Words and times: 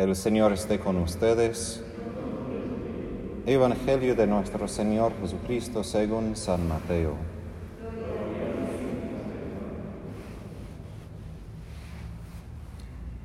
El 0.00 0.16
Señor 0.16 0.54
esté 0.54 0.80
con 0.80 0.96
ustedes. 0.96 1.82
Evangelio 3.44 4.14
de 4.14 4.26
nuestro 4.26 4.66
Señor 4.66 5.12
Jesucristo 5.20 5.84
según 5.84 6.36
San 6.36 6.66
Mateo. 6.66 7.16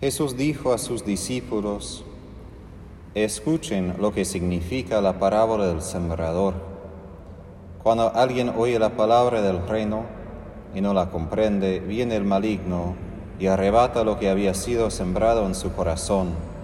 Jesús 0.01 0.35
dijo 0.35 0.73
a 0.73 0.77
sus 0.77 1.05
discípulos, 1.05 2.03
escuchen 3.13 3.95
lo 3.97 4.11
que 4.11 4.25
significa 4.25 4.99
la 4.99 5.17
parábola 5.17 5.67
del 5.67 5.81
sembrador. 5.81 6.55
Cuando 7.83 8.13
alguien 8.13 8.49
oye 8.49 8.77
la 8.79 8.97
palabra 8.97 9.41
del 9.41 9.65
reino 9.65 10.03
y 10.73 10.81
no 10.81 10.93
la 10.93 11.09
comprende, 11.09 11.79
viene 11.79 12.17
el 12.17 12.25
maligno 12.25 12.95
y 13.39 13.47
arrebata 13.47 14.03
lo 14.03 14.19
que 14.19 14.29
había 14.29 14.53
sido 14.53 14.91
sembrado 14.91 15.45
en 15.45 15.55
su 15.55 15.71
corazón. 15.71 16.54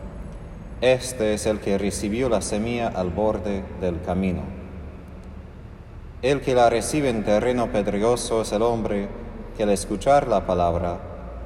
Este 0.81 1.35
es 1.35 1.45
el 1.45 1.59
que 1.59 1.77
recibió 1.77 2.27
la 2.27 2.41
semilla 2.41 2.87
al 2.87 3.11
borde 3.11 3.63
del 3.79 4.01
camino. 4.01 4.41
El 6.23 6.41
que 6.41 6.55
la 6.55 6.71
recibe 6.71 7.09
en 7.09 7.23
terreno 7.23 7.71
pedregoso 7.71 8.41
es 8.41 8.51
el 8.51 8.63
hombre 8.63 9.07
que 9.55 9.61
al 9.61 9.69
escuchar 9.69 10.27
la 10.27 10.47
palabra 10.47 10.99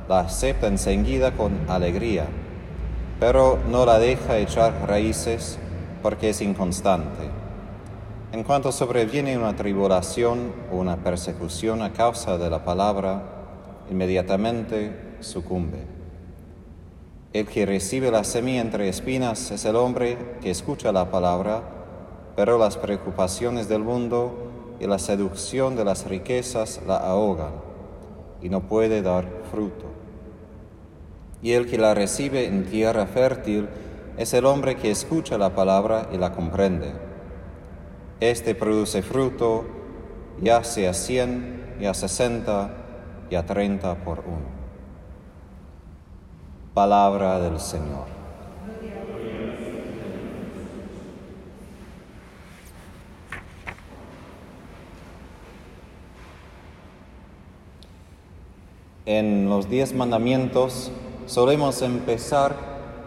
la 0.07 0.21
acepta 0.21 0.67
enseguida 0.67 1.31
con 1.31 1.69
alegría, 1.69 2.27
pero 3.19 3.59
no 3.69 3.85
la 3.85 3.99
deja 3.99 4.37
echar 4.37 4.87
raíces 4.87 5.59
porque 6.01 6.29
es 6.29 6.39
inconstante. 6.41 7.29
En 8.31 8.43
cuanto 8.43 8.71
sobreviene 8.71 9.37
una 9.37 9.53
tribulación 9.53 10.53
o 10.71 10.77
una 10.77 10.95
persecución 10.95 11.81
a 11.81 11.91
causa 11.91 12.37
de 12.37 12.49
la 12.49 12.63
palabra, 12.63 13.21
inmediatamente 13.91 15.17
sucumbe. 15.19 15.94
El 17.35 17.47
que 17.47 17.65
recibe 17.65 18.11
la 18.11 18.23
semilla 18.23 18.61
entre 18.61 18.87
espinas 18.87 19.51
es 19.51 19.65
el 19.65 19.75
hombre 19.75 20.17
que 20.41 20.49
escucha 20.49 20.93
la 20.93 21.11
palabra, 21.11 21.63
pero 22.33 22.57
las 22.57 22.77
preocupaciones 22.77 23.67
del 23.67 23.83
mundo 23.83 24.77
y 24.79 24.87
la 24.87 24.99
seducción 24.99 25.75
de 25.75 25.83
las 25.83 26.07
riquezas 26.07 26.79
la 26.87 26.95
ahogan 26.95 27.51
y 28.41 28.47
no 28.47 28.61
puede 28.61 29.01
dar 29.01 29.27
fruto. 29.51 29.83
Y 31.41 31.51
el 31.51 31.69
que 31.69 31.77
la 31.77 31.93
recibe 31.93 32.45
en 32.45 32.67
tierra 32.67 33.05
fértil 33.05 33.67
es 34.15 34.33
el 34.33 34.45
hombre 34.45 34.77
que 34.77 34.89
escucha 34.89 35.37
la 35.37 35.53
palabra 35.53 36.07
y 36.13 36.17
la 36.17 36.31
comprende. 36.31 36.93
Este 38.21 38.55
produce 38.55 39.01
fruto, 39.01 39.65
ya 40.41 40.63
sea 40.63 40.93
cien, 40.93 41.75
ya 41.81 41.93
sesenta, 41.93 42.69
ya 43.29 43.45
treinta 43.45 43.93
por 44.05 44.19
uno. 44.19 44.54
Palabra 46.75 47.39
del 47.39 47.57
Señor. 47.61 48.03
En 59.05 59.47
los 59.47 59.69
diez 59.69 59.93
mandamientos 59.93 60.91
solemos 61.27 61.81
empezar 61.81 62.57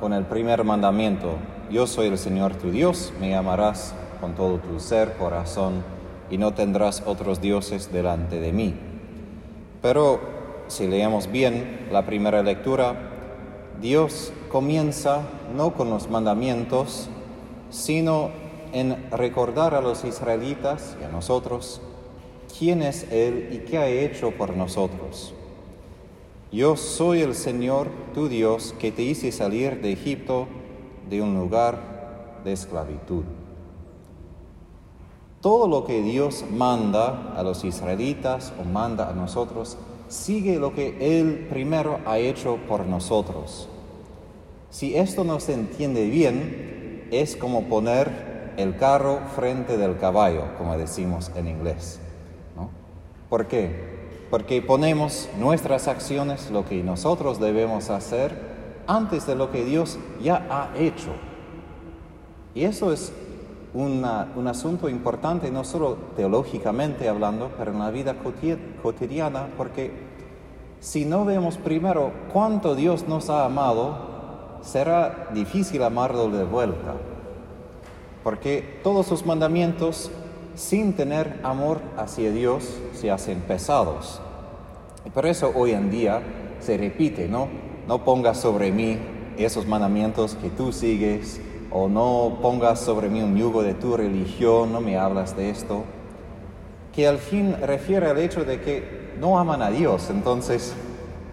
con 0.01 0.15
el 0.15 0.25
primer 0.25 0.65
mandamiento. 0.65 1.35
Yo 1.71 1.87
soy 1.87 2.07
el 2.07 2.17
Señor 2.17 2.55
tu 2.55 2.71
Dios, 2.71 3.13
me 3.21 3.37
amarás 3.37 3.95
con 4.23 4.35
todo 4.35 4.57
tu 4.61 4.81
ser, 4.81 5.13
corazón, 5.19 5.85
y 6.31 6.39
no 6.39 6.55
tendrás 6.55 7.03
otros 7.05 7.43
dioses 7.43 7.93
delante 7.93 8.41
de 8.41 8.51
mí. 8.51 8.75
Pero 9.83 10.21
si 10.69 10.87
leemos 10.87 11.31
bien 11.31 11.89
la 11.93 12.07
primera 12.07 12.43
lectura, 12.43 13.08
Dios 13.81 14.33
comienza 14.51 15.23
no 15.55 15.75
con 15.75 15.91
los 15.91 16.11
mandamientos, 16.11 17.09
sino 17.71 18.31
en 18.73 19.11
recordar 19.11 19.75
a 19.75 19.81
los 19.81 20.05
israelitas 20.05 20.97
y 21.01 21.05
a 21.05 21.09
nosotros 21.09 21.81
quién 22.59 22.83
es 22.83 23.11
Él 23.13 23.51
y 23.53 23.59
qué 23.59 23.79
ha 23.79 23.89
hecho 23.89 24.33
por 24.33 24.57
nosotros. 24.57 25.33
Yo 26.51 26.77
soy 26.77 27.21
el 27.21 27.35
Señor, 27.35 27.89
tu 28.15 28.29
Dios, 28.29 28.75
que 28.79 28.91
te 28.91 29.03
hice 29.03 29.31
salir 29.33 29.81
de 29.81 29.93
Egipto, 29.93 30.49
de 31.09 31.23
un 31.23 31.39
lugar 31.39 32.41
de 32.45 32.53
esclavitud. 32.53 33.25
Todo 35.41 35.69
lo 35.69 35.85
que 35.85 36.03
Dios 36.03 36.45
manda 36.51 37.35
a 37.37 37.43
los 37.43 37.65
israelitas 37.65 38.53
o 38.61 38.65
manda 38.65 39.09
a 39.09 39.13
nosotros, 39.13 39.77
sigue 40.09 40.59
lo 40.59 40.75
que 40.75 40.97
Él 41.21 41.47
primero 41.51 42.01
ha 42.07 42.19
hecho 42.19 42.59
por 42.69 42.87
nosotros. 42.87 43.69
Si 44.71 44.97
esto 44.97 45.25
no 45.25 45.41
se 45.41 45.55
entiende 45.55 46.09
bien, 46.09 47.09
es 47.11 47.37
como 47.37 47.65
poner 47.65 48.53
el 48.57 48.77
carro 48.77 49.21
frente 49.35 49.77
del 49.77 49.99
caballo, 49.99 50.57
como 50.59 50.77
decimos 50.77 51.31
en 51.37 51.49
inglés. 51.49 52.01
¿no? 52.57 52.71
¿Por 53.29 53.47
qué? 53.47 53.99
porque 54.31 54.61
ponemos 54.61 55.29
nuestras 55.39 55.89
acciones, 55.89 56.51
lo 56.51 56.65
que 56.65 56.83
nosotros 56.83 57.41
debemos 57.41 57.91
hacer, 57.91 58.37
antes 58.87 59.27
de 59.27 59.35
lo 59.35 59.51
que 59.51 59.65
Dios 59.65 59.99
ya 60.23 60.47
ha 60.51 60.79
hecho. 60.79 61.13
Y 62.55 62.65
eso 62.65 62.93
es 62.93 63.13
un 63.75 64.47
asunto 64.49 64.89
importante, 64.89 65.51
no 65.51 65.65
solo 65.65 65.97
teológicamente 66.17 67.09
hablando, 67.09 67.51
pero 67.59 67.73
en 67.73 67.79
la 67.79 67.91
vida 67.91 68.17
cotidiana, 68.83 69.49
porque 69.57 69.93
si 70.81 71.05
no 71.05 71.25
vemos 71.25 71.59
primero 71.59 72.13
cuánto 72.33 72.75
Dios 72.75 73.07
nos 73.09 73.31
ha 73.31 73.45
amado, 73.45 74.59
será 74.63 75.29
difícil 75.35 75.83
amarlo 75.83 76.31
de 76.31 76.45
vuelta. 76.45 76.95
Porque 78.25 78.81
todos 78.83 79.07
sus 79.07 79.27
mandamientos 79.27 80.11
sin 80.55 80.95
tener 80.95 81.41
amor 81.43 81.81
hacia 81.97 82.33
Dios 82.33 82.65
se 82.93 83.11
hacen 83.11 83.41
pesados. 83.41 84.21
Y 85.05 85.11
por 85.11 85.27
eso 85.27 85.53
hoy 85.55 85.73
en 85.73 85.91
día 85.91 86.21
se 86.61 86.77
repite, 86.77 87.29
¿no? 87.29 87.49
No 87.87 88.05
pongas 88.05 88.39
sobre 88.39 88.73
mí 88.73 88.99
esos 89.37 89.67
mandamientos 89.67 90.35
que 90.35 90.51
tú 90.51 90.73
sigues, 90.73 91.41
o 91.71 91.89
no 91.89 92.39
pongas 92.41 92.81
sobre 92.81 93.09
mí 93.09 93.23
un 93.23 93.37
yugo 93.37 93.63
de 93.63 93.75
tu 93.75 93.97
religión, 93.97 94.73
no 94.73 94.81
me 94.81 94.97
hablas 94.97 95.37
de 95.37 95.51
esto, 95.51 95.85
que 96.95 97.07
al 97.07 97.19
fin 97.19 97.57
refiere 97.61 98.09
al 98.09 98.19
hecho 98.19 98.45
de 98.45 98.61
que 98.61 99.15
no 99.21 99.39
aman 99.39 99.63
a 99.63 99.71
Dios, 99.71 100.11
entonces 100.11 100.75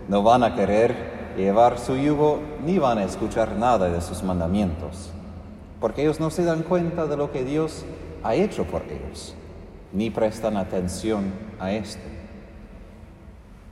no 0.07 0.23
van 0.23 0.43
a 0.43 0.55
querer 0.55 1.33
llevar 1.37 1.79
su 1.79 1.95
yugo 1.95 2.39
ni 2.63 2.77
van 2.79 2.97
a 2.97 3.03
escuchar 3.03 3.55
nada 3.55 3.89
de 3.89 4.01
sus 4.01 4.23
mandamientos, 4.23 5.11
porque 5.79 6.01
ellos 6.03 6.19
no 6.19 6.29
se 6.29 6.43
dan 6.43 6.63
cuenta 6.63 7.05
de 7.05 7.17
lo 7.17 7.31
que 7.31 7.43
Dios 7.43 7.85
ha 8.23 8.35
hecho 8.35 8.65
por 8.65 8.83
ellos, 8.83 9.35
ni 9.93 10.09
prestan 10.09 10.57
atención 10.57 11.33
a 11.59 11.71
esto. 11.71 12.03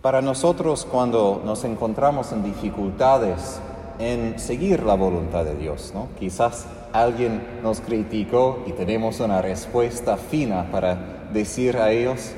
Para 0.01 0.21
nosotros 0.21 0.85
cuando 0.89 1.41
nos 1.45 1.63
encontramos 1.63 2.31
en 2.33 2.43
dificultades 2.43 3.61
en 3.99 4.39
seguir 4.39 4.83
la 4.83 4.95
voluntad 4.95 5.45
de 5.45 5.55
Dios, 5.55 5.91
¿no? 5.93 6.09
quizás 6.19 6.65
alguien 6.91 7.41
nos 7.63 7.81
criticó 7.81 8.63
y 8.67 8.71
tenemos 8.71 9.19
una 9.19 9.41
respuesta 9.41 10.17
fina 10.17 10.67
para 10.71 11.27
decir 11.31 11.77
a 11.77 11.91
ellos, 11.91 12.33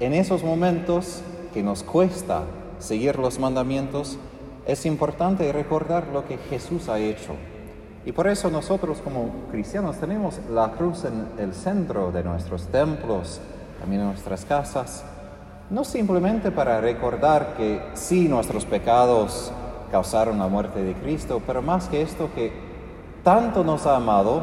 en 0.00 0.12
esos 0.14 0.42
momentos 0.42 1.22
que 1.52 1.62
nos 1.62 1.82
cuesta 1.82 2.42
seguir 2.78 3.18
los 3.18 3.38
mandamientos, 3.38 4.18
es 4.66 4.86
importante 4.86 5.50
recordar 5.52 6.08
lo 6.08 6.26
que 6.26 6.38
Jesús 6.38 6.88
ha 6.88 6.98
hecho 6.98 7.34
y 8.06 8.12
por 8.12 8.28
eso 8.28 8.50
nosotros 8.50 8.98
como 9.02 9.30
cristianos 9.50 9.96
tenemos 9.98 10.38
la 10.50 10.72
cruz 10.72 11.04
en 11.04 11.26
el 11.38 11.54
centro 11.54 12.12
de 12.12 12.22
nuestros 12.22 12.66
templos, 12.66 13.40
también 13.80 14.02
en 14.02 14.08
nuestras 14.08 14.44
casas, 14.44 15.04
no 15.70 15.84
simplemente 15.84 16.50
para 16.50 16.80
recordar 16.80 17.54
que 17.56 17.80
sí 17.94 18.28
nuestros 18.28 18.66
pecados 18.66 19.50
causaron 19.94 20.40
la 20.40 20.48
muerte 20.48 20.82
de 20.82 20.92
Cristo, 20.94 21.40
pero 21.46 21.62
más 21.62 21.86
que 21.86 22.02
esto 22.02 22.28
que 22.34 22.50
tanto 23.22 23.62
nos 23.62 23.86
ha 23.86 23.94
amado 23.94 24.42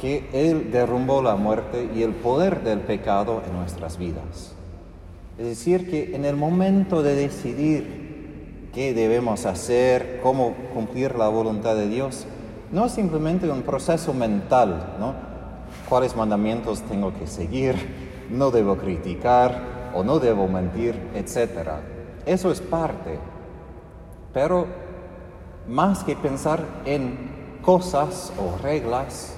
que 0.00 0.30
Él 0.32 0.70
derrumbó 0.72 1.20
la 1.20 1.36
muerte 1.36 1.90
y 1.94 2.02
el 2.02 2.12
poder 2.12 2.64
del 2.64 2.80
pecado 2.80 3.42
en 3.46 3.54
nuestras 3.58 3.98
vidas. 3.98 4.54
Es 5.36 5.44
decir, 5.44 5.90
que 5.90 6.16
en 6.16 6.24
el 6.24 6.36
momento 6.36 7.02
de 7.02 7.16
decidir 7.16 8.70
qué 8.72 8.94
debemos 8.94 9.44
hacer, 9.44 10.20
cómo 10.22 10.54
cumplir 10.72 11.16
la 11.16 11.28
voluntad 11.28 11.74
de 11.74 11.88
Dios, 11.88 12.24
no 12.72 12.86
es 12.86 12.92
simplemente 12.92 13.46
un 13.50 13.60
proceso 13.60 14.14
mental, 14.14 14.94
¿no? 14.98 15.12
¿Cuáles 15.86 16.16
mandamientos 16.16 16.80
tengo 16.80 17.12
que 17.12 17.26
seguir? 17.26 17.74
No 18.30 18.50
debo 18.50 18.78
criticar 18.78 19.90
o 19.94 20.02
no 20.02 20.18
debo 20.18 20.48
mentir, 20.48 20.98
etcétera. 21.14 21.82
Eso 22.24 22.50
es 22.50 22.62
parte. 22.62 23.18
Pero 24.32 24.66
más 25.68 26.04
que 26.04 26.16
pensar 26.16 26.64
en 26.84 27.58
cosas 27.62 28.32
o 28.38 28.60
reglas, 28.62 29.34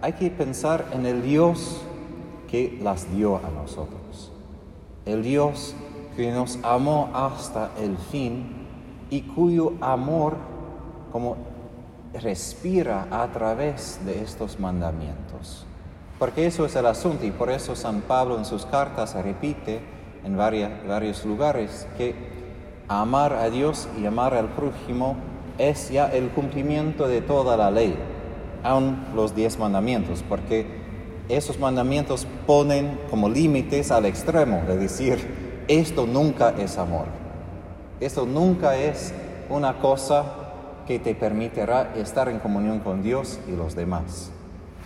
hay 0.00 0.12
que 0.12 0.30
pensar 0.30 0.86
en 0.92 1.06
el 1.06 1.22
Dios 1.22 1.80
que 2.48 2.78
las 2.82 3.12
dio 3.14 3.36
a 3.36 3.50
nosotros. 3.50 4.32
El 5.04 5.22
Dios 5.22 5.74
que 6.16 6.32
nos 6.32 6.58
amó 6.62 7.10
hasta 7.14 7.70
el 7.78 7.96
fin 7.96 8.66
y 9.10 9.22
cuyo 9.22 9.74
amor, 9.80 10.36
como 11.12 11.36
respira 12.12 13.06
a 13.10 13.26
través 13.28 14.00
de 14.04 14.22
estos 14.22 14.58
mandamientos. 14.58 15.64
Porque 16.18 16.46
eso 16.46 16.66
es 16.66 16.74
el 16.74 16.86
asunto 16.86 17.24
y 17.24 17.30
por 17.30 17.50
eso 17.50 17.76
San 17.76 18.00
Pablo 18.00 18.36
en 18.36 18.44
sus 18.44 18.66
cartas 18.66 19.14
repite 19.14 19.80
en 20.24 20.36
varios 20.36 21.24
lugares 21.24 21.86
que 21.96 22.37
amar 22.88 23.34
a 23.34 23.50
Dios 23.50 23.88
y 24.00 24.06
amar 24.06 24.34
al 24.34 24.48
prójimo 24.48 25.16
es 25.58 25.90
ya 25.90 26.08
el 26.08 26.30
cumplimiento 26.30 27.06
de 27.06 27.20
toda 27.20 27.56
la 27.56 27.70
ley, 27.70 27.96
aun 28.62 29.04
los 29.14 29.34
diez 29.34 29.58
mandamientos, 29.58 30.24
porque 30.26 30.66
esos 31.28 31.58
mandamientos 31.58 32.26
ponen 32.46 32.98
como 33.10 33.28
límites 33.28 33.90
al 33.90 34.06
extremo 34.06 34.62
de 34.66 34.76
decir, 34.78 35.64
esto 35.68 36.06
nunca 36.06 36.54
es 36.58 36.78
amor, 36.78 37.06
esto 38.00 38.24
nunca 38.24 38.76
es 38.76 39.12
una 39.50 39.78
cosa 39.78 40.24
que 40.86 40.98
te 40.98 41.14
permitirá 41.14 41.92
estar 41.96 42.30
en 42.30 42.38
comunión 42.38 42.78
con 42.80 43.02
Dios 43.02 43.38
y 43.46 43.52
los 43.52 43.76
demás. 43.76 44.30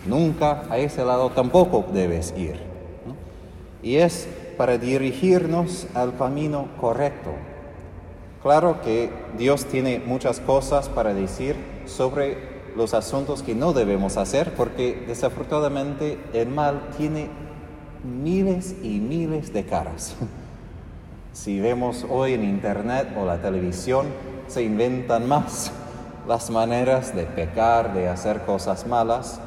Nunca 0.05 0.63
a 0.69 0.77
ese 0.77 1.05
lado 1.05 1.29
tampoco 1.29 1.85
debes 1.93 2.33
ir. 2.35 2.59
Y 3.81 3.95
es 3.95 4.27
para 4.57 4.77
dirigirnos 4.77 5.87
al 5.93 6.17
camino 6.17 6.67
correcto. 6.79 7.31
Claro 8.43 8.81
que 8.81 9.09
Dios 9.37 9.65
tiene 9.65 10.03
muchas 10.05 10.41
cosas 10.41 10.89
para 10.89 11.13
decir 11.13 11.55
sobre 11.85 12.37
los 12.75 12.93
asuntos 12.93 13.41
que 13.41 13.55
no 13.55 13.71
debemos 13.71 14.17
hacer 14.17 14.53
porque 14.55 15.01
desafortunadamente 15.07 16.19
el 16.33 16.49
mal 16.49 16.89
tiene 16.97 17.29
miles 18.03 18.75
y 18.83 18.99
miles 18.99 19.53
de 19.53 19.65
caras. 19.65 20.15
Si 21.31 21.59
vemos 21.59 22.05
hoy 22.11 22.33
en 22.33 22.43
internet 22.43 23.07
o 23.19 23.25
la 23.25 23.41
televisión, 23.41 24.05
se 24.45 24.61
inventan 24.61 25.27
más 25.27 25.71
las 26.27 26.51
maneras 26.51 27.15
de 27.15 27.23
pecar, 27.23 27.95
de 27.95 28.07
hacer 28.07 28.41
cosas 28.41 28.85
malas 28.85 29.41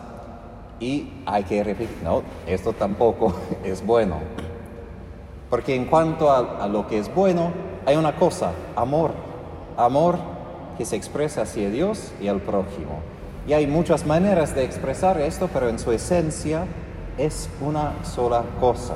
y 0.81 1.13
hay 1.27 1.45
que 1.45 1.63
repetir, 1.63 1.97
no, 2.03 2.25
esto 2.49 2.73
tampoco 2.73 3.37
es 3.65 3.87
bueno. 3.87 4.17
Porque 5.51 5.75
en 5.75 5.87
cuanto 5.87 6.31
a, 6.31 6.67
lo 6.69 6.87
que 6.87 6.99
es 6.99 7.15
bueno, 7.15 7.53
hay 7.85 7.97
una 7.97 8.17
cosa, 8.17 8.53
amor. 8.75 9.13
Amor 9.77 10.19
que 10.77 10.85
se 10.85 10.97
expresa 10.97 11.43
hacia 11.43 11.71
Dios 11.71 12.13
y 12.21 12.29
al 12.29 12.41
prójimo. 12.41 13.01
Y 13.47 13.53
hay 13.53 13.67
muchas 13.67 14.07
maneras 14.07 14.55
de 14.55 14.65
expresar 14.65 15.21
esto, 15.21 15.49
pero 15.53 15.69
en 15.69 15.79
su 15.79 15.93
esencia 15.93 16.67
es 17.17 17.49
una 17.61 17.93
sola 18.05 18.43
cosa. 18.61 18.95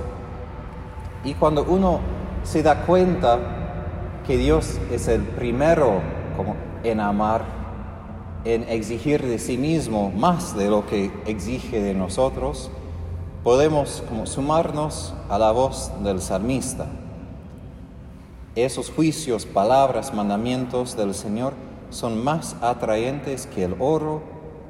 Y 1.22 1.34
cuando 1.34 1.64
uno 1.64 2.00
se 2.42 2.62
da 2.62 2.84
cuenta 2.84 3.38
que 4.26 4.36
Dios 4.36 4.78
es 4.90 5.08
el 5.08 5.22
primero 5.22 6.00
como 6.36 6.56
en 6.82 7.00
amar, 7.00 7.44
en 8.44 8.62
exigir 8.68 9.22
de 9.26 9.38
sí 9.38 9.58
mismo 9.58 10.10
más 10.10 10.56
de 10.56 10.70
lo 10.70 10.86
que 10.86 11.10
exige 11.26 11.80
de 11.80 11.94
nosotros, 11.94 12.70
podemos 13.42 14.02
sumarnos 14.24 15.14
a 15.30 15.38
la 15.38 15.50
voz 15.50 15.90
del 16.02 16.20
salmista. 16.20 16.86
Esos 18.54 18.90
juicios, 18.90 19.46
palabras, 19.46 20.12
mandamientos 20.12 20.96
del 20.96 21.14
Señor 21.14 21.54
son 21.88 22.22
más 22.22 22.56
atraentes 22.60 23.46
que 23.46 23.64
el 23.64 23.76
oro, 23.78 24.22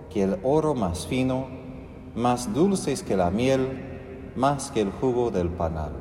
que 0.08 0.22
el 0.22 0.38
oro 0.44 0.74
más 0.74 1.06
fino, 1.06 1.48
más 2.14 2.54
dulces 2.54 3.02
que 3.02 3.16
la 3.16 3.30
miel, 3.30 4.32
más 4.36 4.70
que 4.70 4.82
el 4.82 4.92
jugo 4.92 5.30
del 5.30 5.48
panal. 5.48 5.92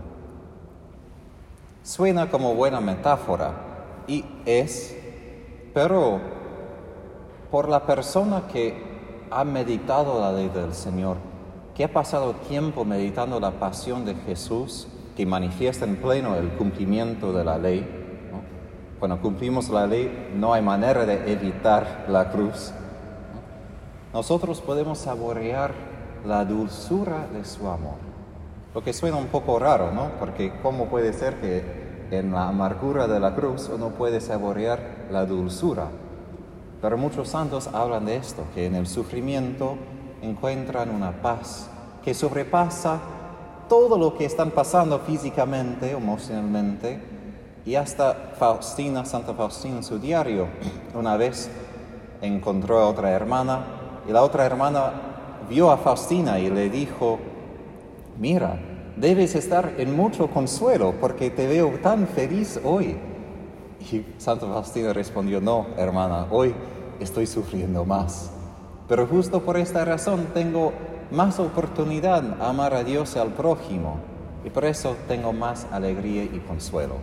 Suena 1.83 2.29
como 2.29 2.53
buena 2.53 2.79
metáfora 2.81 3.53
y 4.07 4.23
es, 4.45 4.95
pero 5.73 6.19
por 7.49 7.67
la 7.67 7.85
persona 7.87 8.43
que 8.47 8.89
ha 9.31 9.43
meditado 9.43 10.19
la 10.19 10.31
ley 10.31 10.49
del 10.49 10.73
Señor, 10.73 11.28
que 11.79 11.85
ha 11.85 11.93
pasado 11.93 12.33
tiempo 12.33 12.83
meditando 12.83 13.39
la 13.39 13.51
pasión 13.51 14.03
de 14.03 14.13
Jesús, 14.13 14.85
que 15.15 15.25
manifiesta 15.25 15.85
en 15.85 15.95
pleno 15.95 16.35
el 16.35 16.49
cumplimiento 16.49 17.31
de 17.31 17.45
la 17.45 17.57
ley. 17.57 17.87
Cuando 18.99 19.21
cumplimos 19.21 19.69
la 19.69 19.87
ley 19.87 20.29
no 20.35 20.51
hay 20.51 20.61
manera 20.61 21.05
de 21.05 21.31
evitar 21.31 22.03
la 22.09 22.31
cruz. 22.31 22.73
Nosotros 24.13 24.59
podemos 24.59 24.97
saborear 24.97 25.73
la 26.25 26.43
dulzura 26.43 27.27
de 27.31 27.45
su 27.45 27.65
amor. 27.69 27.95
Lo 28.75 28.83
que 28.83 28.91
suena 28.91 29.15
un 29.15 29.27
poco 29.27 29.57
raro, 29.57 29.93
¿no? 29.93 30.09
Porque 30.19 30.51
¿cómo 30.61 30.87
puede 30.87 31.13
ser 31.13 31.39
que 31.39 32.09
en 32.11 32.33
la 32.33 32.49
amargura 32.49 33.07
de 33.07 33.21
la 33.21 33.35
cruz 33.35 33.71
uno 33.73 33.91
puede 33.91 34.19
saborear 34.19 35.07
la 35.09 35.25
dulzura? 35.25 35.87
Pero 36.81 36.97
muchos 36.97 37.29
santos 37.29 37.69
hablan 37.71 38.05
de 38.05 38.17
esto, 38.17 38.43
que 38.53 38.65
en 38.65 38.75
el 38.75 38.85
sufrimiento 38.85 39.77
encuentran 40.21 40.89
una 40.89 41.21
paz 41.21 41.69
que 42.03 42.13
sobrepasa 42.13 42.99
todo 43.67 43.97
lo 43.97 44.17
que 44.17 44.25
están 44.25 44.51
pasando 44.51 44.99
físicamente, 44.99 45.91
emocionalmente, 45.91 46.99
y 47.65 47.75
hasta 47.75 48.33
Faustina, 48.37 49.05
Santa 49.05 49.33
Faustina 49.33 49.77
en 49.77 49.83
su 49.83 49.99
diario, 49.99 50.47
una 50.95 51.17
vez 51.17 51.49
encontró 52.21 52.79
a 52.79 52.87
otra 52.87 53.11
hermana 53.11 53.65
y 54.07 54.11
la 54.11 54.23
otra 54.23 54.45
hermana 54.45 54.91
vio 55.49 55.69
a 55.71 55.77
Faustina 55.77 56.39
y 56.39 56.49
le 56.49 56.69
dijo, 56.69 57.19
mira, 58.17 58.59
debes 58.95 59.35
estar 59.35 59.75
en 59.77 59.95
mucho 59.95 60.27
consuelo 60.27 60.95
porque 60.99 61.29
te 61.29 61.47
veo 61.47 61.79
tan 61.81 62.07
feliz 62.07 62.59
hoy. 62.63 62.97
Y 63.91 64.05
Santa 64.17 64.47
Faustina 64.47 64.91
respondió, 64.91 65.39
no, 65.39 65.67
hermana, 65.77 66.27
hoy 66.31 66.53
estoy 66.99 67.27
sufriendo 67.27 67.85
más. 67.85 68.31
Pero 68.89 69.05
justo 69.05 69.41
por 69.41 69.55
esta 69.55 69.85
razón 69.85 70.29
tengo 70.33 70.73
más 71.11 71.39
oportunidad 71.39 72.23
de 72.23 72.43
amar 72.43 72.73
a 72.73 72.83
Dios 72.83 73.15
y 73.15 73.19
al 73.19 73.29
prójimo. 73.29 73.99
Y 74.43 74.49
por 74.49 74.65
eso 74.65 74.95
tengo 75.07 75.31
más 75.31 75.67
alegría 75.71 76.23
y 76.23 76.39
consuelo. 76.47 76.95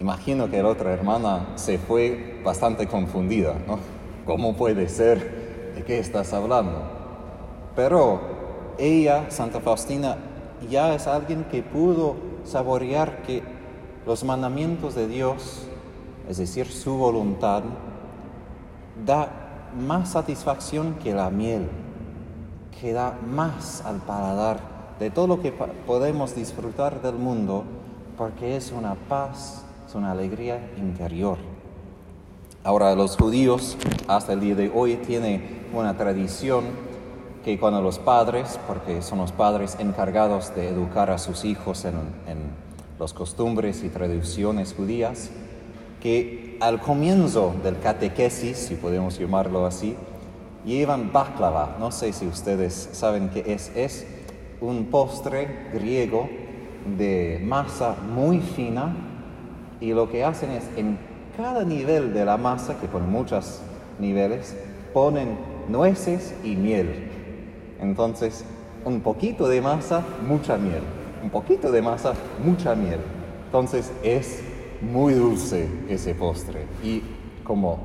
Imagino 0.00 0.50
que 0.50 0.62
la 0.62 0.70
otra 0.70 0.92
hermana 0.92 1.48
se 1.56 1.78
fue 1.78 2.40
bastante 2.42 2.86
confundida, 2.86 3.54
¿no? 3.66 3.78
¿Cómo 4.24 4.56
puede 4.56 4.88
ser? 4.88 5.74
¿De 5.74 5.84
qué 5.84 5.98
estás 5.98 6.32
hablando? 6.32 6.82
Pero 7.76 8.20
ella, 8.78 9.30
Santa 9.30 9.60
Faustina, 9.60 10.16
ya 10.70 10.94
es 10.94 11.06
alguien 11.06 11.44
que 11.44 11.62
pudo 11.62 12.16
saborear 12.44 13.22
que 13.22 13.42
los 14.06 14.24
mandamientos 14.24 14.94
de 14.94 15.06
Dios, 15.06 15.66
es 16.28 16.38
decir, 16.38 16.66
su 16.66 16.96
voluntad, 16.96 17.62
da 19.04 19.41
más 19.78 20.10
satisfacción 20.10 20.94
que 21.02 21.14
la 21.14 21.30
miel, 21.30 21.68
que 22.80 22.92
da 22.92 23.18
más 23.26 23.82
al 23.84 23.96
paladar 23.96 24.60
de 24.98 25.10
todo 25.10 25.26
lo 25.26 25.40
que 25.40 25.52
podemos 25.52 26.34
disfrutar 26.34 27.02
del 27.02 27.14
mundo, 27.14 27.64
porque 28.16 28.56
es 28.56 28.72
una 28.72 28.94
paz, 28.94 29.64
es 29.88 29.94
una 29.94 30.12
alegría 30.12 30.70
interior. 30.76 31.38
Ahora 32.64 32.94
los 32.94 33.16
judíos 33.16 33.76
hasta 34.06 34.32
el 34.32 34.40
día 34.40 34.54
de 34.54 34.70
hoy 34.72 34.96
tienen 34.96 35.66
una 35.72 35.96
tradición 35.96 36.64
que 37.44 37.58
cuando 37.58 37.82
los 37.82 37.98
padres, 37.98 38.60
porque 38.68 39.02
son 39.02 39.18
los 39.18 39.32
padres 39.32 39.76
encargados 39.80 40.54
de 40.54 40.68
educar 40.68 41.10
a 41.10 41.18
sus 41.18 41.44
hijos 41.44 41.84
en, 41.84 41.94
en 42.28 42.52
las 43.00 43.12
costumbres 43.12 43.82
y 43.82 43.88
tradiciones 43.88 44.74
judías, 44.74 45.30
que 46.00 46.51
al 46.62 46.78
comienzo 46.78 47.52
del 47.64 47.80
catequesis, 47.80 48.56
si 48.56 48.76
podemos 48.76 49.18
llamarlo 49.18 49.66
así, 49.66 49.96
llevan 50.64 51.12
baklava. 51.12 51.76
No 51.80 51.90
sé 51.90 52.12
si 52.12 52.24
ustedes 52.28 52.88
saben 52.92 53.30
qué 53.30 53.42
es. 53.52 53.72
Es 53.74 54.06
un 54.60 54.84
postre 54.84 55.70
griego 55.72 56.28
de 56.96 57.42
masa 57.44 57.96
muy 58.14 58.38
fina 58.38 58.94
y 59.80 59.92
lo 59.92 60.08
que 60.08 60.22
hacen 60.22 60.52
es 60.52 60.62
en 60.76 61.00
cada 61.36 61.64
nivel 61.64 62.14
de 62.14 62.24
la 62.24 62.36
masa, 62.36 62.78
que 62.78 62.86
ponen 62.86 63.10
muchos 63.10 63.58
niveles, 63.98 64.56
ponen 64.94 65.36
nueces 65.68 66.32
y 66.44 66.54
miel. 66.54 67.08
Entonces, 67.80 68.44
un 68.84 69.00
poquito 69.00 69.48
de 69.48 69.60
masa, 69.60 70.04
mucha 70.28 70.56
miel. 70.58 70.82
Un 71.24 71.30
poquito 71.30 71.72
de 71.72 71.82
masa, 71.82 72.12
mucha 72.44 72.76
miel. 72.76 73.00
Entonces 73.46 73.90
es 74.04 74.51
muy 74.82 75.14
dulce 75.14 75.68
ese 75.88 76.14
postre 76.14 76.66
y 76.82 77.02
como 77.44 77.78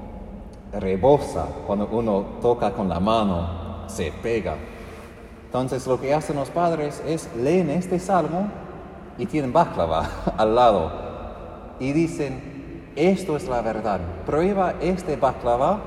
rebosa 0.74 1.48
cuando 1.66 1.88
uno 1.88 2.26
toca 2.42 2.72
con 2.74 2.90
la 2.90 3.00
mano, 3.00 3.88
se 3.88 4.12
pega. 4.12 4.56
Entonces 5.46 5.88
lo 5.88 6.00
que 6.00 6.14
hacen 6.14 6.36
los 6.36 6.50
padres 6.50 7.02
es 7.06 7.30
leen 7.36 7.70
este 7.70 8.00
salmo 8.00 8.50
y 9.18 9.26
tienen 9.26 9.54
baklava 9.54 10.10
al 10.38 10.56
lado 10.56 10.92
y 11.80 11.94
dicen, 11.94 12.92
esto 12.96 13.38
es 13.38 13.48
la 13.48 13.62
verdad, 13.62 14.00
prueba 14.26 14.74
este 14.82 15.16
baklava 15.16 15.80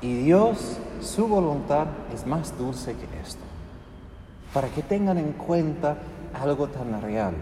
y 0.00 0.14
Dios, 0.14 0.78
su 1.00 1.28
voluntad 1.28 1.86
es 2.14 2.26
más 2.26 2.56
dulce 2.56 2.94
que 2.94 3.20
esto. 3.22 3.42
Para 4.54 4.68
que 4.68 4.82
tengan 4.82 5.18
en 5.18 5.32
cuenta 5.32 5.98
algo 6.40 6.68
tan 6.68 7.00
real. 7.02 7.34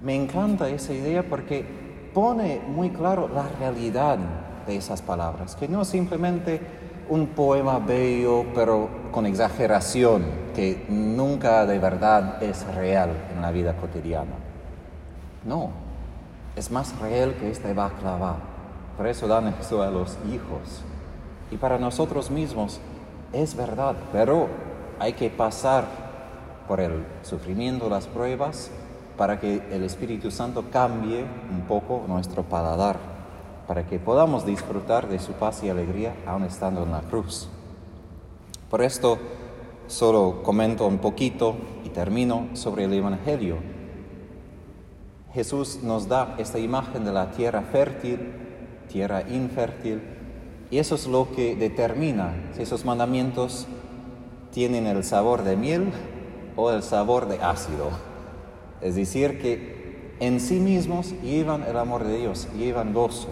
Me 0.00 0.14
encanta 0.14 0.68
esa 0.68 0.92
idea 0.92 1.24
porque 1.24 1.64
pone 2.14 2.60
muy 2.68 2.90
claro 2.90 3.28
la 3.28 3.48
realidad 3.58 4.18
de 4.66 4.76
esas 4.76 5.02
palabras, 5.02 5.56
que 5.56 5.66
no 5.66 5.84
simplemente 5.84 6.60
un 7.08 7.28
poema 7.28 7.78
bello, 7.78 8.44
pero 8.54 8.88
con 9.10 9.26
exageración, 9.26 10.24
que 10.54 10.84
nunca 10.88 11.66
de 11.66 11.78
verdad 11.78 12.42
es 12.42 12.64
real 12.74 13.10
en 13.34 13.42
la 13.42 13.50
vida 13.50 13.76
cotidiana. 13.76 14.34
No, 15.44 15.70
es 16.54 16.70
más 16.70 16.98
real 17.00 17.34
que 17.34 17.50
este 17.50 17.72
baklava. 17.72 18.36
Por 18.96 19.06
eso 19.06 19.26
dan 19.26 19.54
eso 19.60 19.82
a 19.82 19.90
los 19.90 20.18
hijos. 20.30 20.82
Y 21.50 21.56
para 21.56 21.78
nosotros 21.78 22.30
mismos 22.30 22.80
es 23.32 23.56
verdad, 23.56 23.96
pero 24.12 24.48
hay 24.98 25.14
que 25.14 25.30
pasar 25.30 25.86
por 26.66 26.80
el 26.80 27.04
sufrimiento, 27.22 27.88
las 27.88 28.06
pruebas, 28.06 28.70
para 29.18 29.40
que 29.40 29.60
el 29.72 29.82
Espíritu 29.82 30.30
Santo 30.30 30.66
cambie 30.70 31.26
un 31.50 31.62
poco 31.62 32.04
nuestro 32.06 32.44
paladar, 32.44 32.96
para 33.66 33.84
que 33.84 33.98
podamos 33.98 34.46
disfrutar 34.46 35.08
de 35.08 35.18
su 35.18 35.32
paz 35.32 35.62
y 35.64 35.68
alegría 35.68 36.14
aún 36.24 36.44
estando 36.44 36.84
en 36.84 36.92
la 36.92 37.00
cruz. 37.00 37.48
Por 38.70 38.80
esto 38.80 39.18
solo 39.88 40.42
comento 40.44 40.86
un 40.86 40.98
poquito 40.98 41.56
y 41.84 41.88
termino 41.88 42.46
sobre 42.52 42.84
el 42.84 42.92
Evangelio. 42.92 43.56
Jesús 45.34 45.80
nos 45.82 46.08
da 46.08 46.36
esta 46.38 46.60
imagen 46.60 47.04
de 47.04 47.12
la 47.12 47.32
tierra 47.32 47.62
fértil, 47.62 48.32
tierra 48.88 49.22
infértil, 49.28 50.00
y 50.70 50.78
eso 50.78 50.94
es 50.94 51.06
lo 51.06 51.32
que 51.32 51.56
determina 51.56 52.34
si 52.54 52.62
esos 52.62 52.84
mandamientos 52.84 53.66
tienen 54.52 54.86
el 54.86 55.02
sabor 55.02 55.42
de 55.42 55.56
miel 55.56 55.90
o 56.56 56.70
el 56.70 56.82
sabor 56.82 57.26
de 57.26 57.42
ácido. 57.42 58.07
Es 58.80 58.94
decir, 58.94 59.40
que 59.40 60.14
en 60.20 60.40
sí 60.40 60.60
mismos 60.60 61.14
llevan 61.22 61.62
el 61.62 61.76
amor 61.76 62.04
de 62.04 62.18
Dios, 62.18 62.48
llevan 62.56 62.92
gozo, 62.92 63.28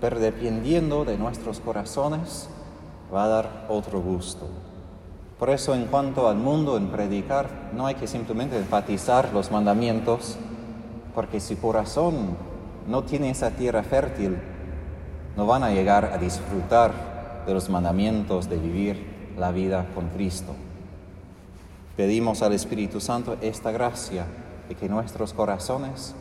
pero 0.00 0.18
dependiendo 0.18 1.04
de 1.04 1.16
nuestros 1.16 1.60
corazones 1.60 2.48
va 3.12 3.24
a 3.24 3.28
dar 3.28 3.66
otro 3.68 4.00
gusto. 4.00 4.48
Por 5.38 5.50
eso 5.50 5.74
en 5.74 5.86
cuanto 5.86 6.28
al 6.28 6.36
mundo, 6.36 6.76
en 6.76 6.88
predicar, 6.88 7.70
no 7.74 7.86
hay 7.86 7.94
que 7.94 8.06
simplemente 8.06 8.56
enfatizar 8.56 9.32
los 9.32 9.50
mandamientos, 9.50 10.36
porque 11.14 11.40
si 11.40 11.56
corazón 11.56 12.36
no 12.88 13.04
tiene 13.04 13.30
esa 13.30 13.50
tierra 13.50 13.82
fértil, 13.82 14.38
no 15.36 15.46
van 15.46 15.62
a 15.62 15.70
llegar 15.70 16.06
a 16.06 16.18
disfrutar 16.18 17.44
de 17.46 17.52
los 17.52 17.68
mandamientos 17.68 18.48
de 18.48 18.56
vivir 18.56 19.34
la 19.38 19.50
vida 19.52 19.86
con 19.94 20.08
Cristo. 20.08 20.54
Pedimos 21.96 22.42
al 22.42 22.52
Espíritu 22.52 23.00
Santo 23.00 23.36
esta 23.40 23.70
gracia 23.70 24.26
de 24.68 24.74
que 24.74 24.88
nuestros 24.88 25.32
corazones 25.32 26.14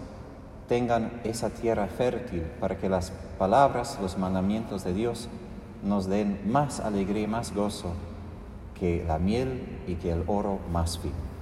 tengan 0.68 1.22
esa 1.24 1.50
tierra 1.50 1.88
fértil 1.88 2.42
para 2.60 2.78
que 2.78 2.90
las 2.90 3.12
palabras, 3.38 4.00
los 4.02 4.18
mandamientos 4.18 4.84
de 4.84 4.94
Dios 4.94 5.30
nos 5.84 6.08
den 6.08 6.42
más 6.52 6.80
alegría, 6.80 7.28
más 7.28 7.54
gozo 7.54 7.94
que 8.80 9.04
la 9.08 9.20
miel 9.20 9.84
y 9.88 9.96
que 9.96 10.12
el 10.12 10.24
oro 10.28 10.60
más 10.72 10.98
fino. 10.98 11.35